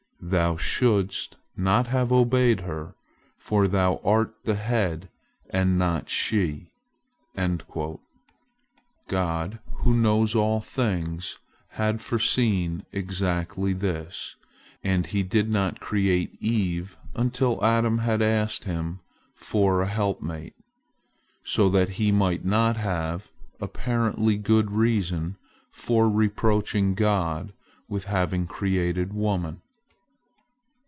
Thou 0.23 0.55
shouldst 0.55 1.35
not 1.57 1.87
have 1.87 2.11
obeyed 2.11 2.59
her, 2.61 2.93
for 3.39 3.67
thou 3.67 3.99
art 4.05 4.33
the 4.45 4.53
head, 4.55 5.09
and 5.49 5.79
not 5.79 6.09
she." 6.11 6.69
God, 9.07 9.59
who 9.77 9.93
knows 9.95 10.35
all 10.35 10.61
things, 10.61 11.39
had 11.69 12.01
foreseen 12.01 12.85
exactly 12.93 13.73
this, 13.73 14.35
and 14.83 15.07
He 15.07 15.23
had 15.29 15.49
not 15.49 15.79
created 15.81 16.37
Eve 16.39 16.95
until 17.15 17.61
Adam 17.65 17.97
had 17.97 18.21
asked 18.21 18.63
Him 18.65 18.99
for 19.33 19.81
a 19.81 19.87
helpmate, 19.87 20.55
so 21.43 21.67
that 21.67 21.89
he 21.89 22.11
might 22.11 22.45
not 22.45 22.77
have 22.77 23.31
apparently 23.59 24.37
good 24.37 24.69
reason 24.71 25.35
for 25.71 26.07
reproaching 26.07 26.93
God 26.93 27.53
with 27.89 28.05
having 28.05 28.45
created 28.45 29.13
woman. 29.13 29.61